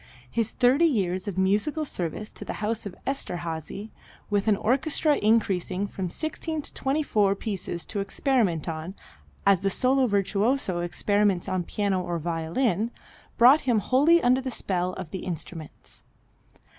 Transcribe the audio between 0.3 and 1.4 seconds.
His thirty years of